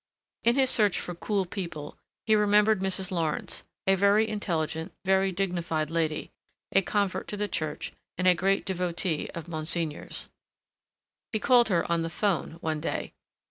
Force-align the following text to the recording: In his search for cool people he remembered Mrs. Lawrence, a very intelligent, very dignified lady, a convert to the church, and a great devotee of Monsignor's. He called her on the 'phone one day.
In 0.43 0.55
his 0.55 0.71
search 0.71 0.99
for 0.99 1.13
cool 1.13 1.45
people 1.45 1.95
he 2.25 2.33
remembered 2.33 2.79
Mrs. 2.79 3.11
Lawrence, 3.11 3.65
a 3.85 3.93
very 3.93 4.27
intelligent, 4.27 4.93
very 5.05 5.31
dignified 5.31 5.91
lady, 5.91 6.31
a 6.71 6.81
convert 6.81 7.27
to 7.27 7.37
the 7.37 7.47
church, 7.47 7.93
and 8.17 8.27
a 8.27 8.33
great 8.33 8.65
devotee 8.65 9.29
of 9.35 9.47
Monsignor's. 9.47 10.27
He 11.31 11.37
called 11.37 11.69
her 11.69 11.85
on 11.85 12.01
the 12.01 12.09
'phone 12.09 12.53
one 12.61 12.79
day. 12.81 13.13